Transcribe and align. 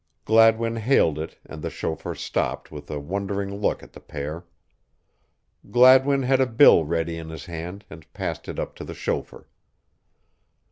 Gladwin 0.25 0.77
hailed 0.77 1.19
it 1.19 1.37
and 1.45 1.61
the 1.61 1.69
chauffeur 1.69 2.15
stopped 2.15 2.71
with 2.71 2.89
a 2.89 2.99
wondering 2.99 3.53
look 3.61 3.83
at 3.83 3.93
the 3.93 3.99
pair. 3.99 4.45
Gladwin 5.69 6.23
had 6.23 6.41
a 6.41 6.47
bill 6.47 6.85
ready 6.85 7.19
in 7.19 7.29
his 7.29 7.45
hand 7.45 7.85
and 7.87 8.11
passed 8.11 8.47
it 8.49 8.57
up 8.57 8.73
to 8.77 8.83
the 8.83 8.95
chauffeur. 8.95 9.47